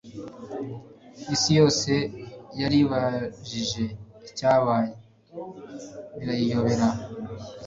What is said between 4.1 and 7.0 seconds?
icyabaye birayiyobera